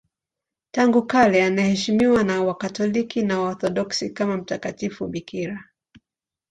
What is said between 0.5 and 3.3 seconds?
Tangu kale anaheshimiwa na Wakatoliki